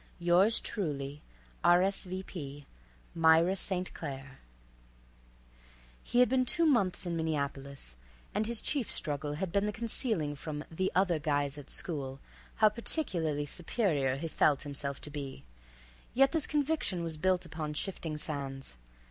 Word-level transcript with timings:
Yours 0.17 0.59
truly, 0.59 1.21
R.S.V.P. 1.63 2.65
Myra 3.13 3.55
St. 3.55 3.93
Claire. 3.93 4.39
He 6.03 6.21
had 6.21 6.27
been 6.27 6.43
two 6.43 6.65
months 6.65 7.05
in 7.05 7.15
Minneapolis, 7.15 7.95
and 8.33 8.47
his 8.47 8.61
chief 8.61 8.89
struggle 8.89 9.33
had 9.33 9.51
been 9.51 9.67
the 9.67 9.71
concealing 9.71 10.33
from 10.35 10.63
"the 10.71 10.91
other 10.95 11.19
guys 11.19 11.55
at 11.59 11.69
school" 11.69 12.19
how 12.55 12.69
particularly 12.69 13.45
superior 13.45 14.15
he 14.15 14.27
felt 14.27 14.63
himself 14.63 14.99
to 15.01 15.11
be, 15.11 15.43
yet 16.15 16.31
this 16.31 16.47
conviction 16.47 17.03
was 17.03 17.17
built 17.17 17.45
upon 17.45 17.75
shifting 17.75 18.17
sands. 18.17 18.77